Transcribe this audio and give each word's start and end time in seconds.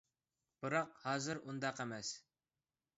بىراق 0.63 0.97
ھازىر 1.05 1.43
ئۇنداق 1.45 1.85
ئەمەس. 1.87 2.15